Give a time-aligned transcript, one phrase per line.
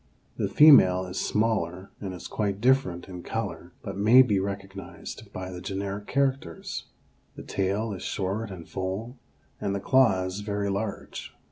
[0.37, 5.51] The female is smaller and is quite different in color, but may be recognized by
[5.51, 6.85] the generic characters.
[7.35, 9.19] The tail is short and full,
[9.59, 11.35] and the claws very large.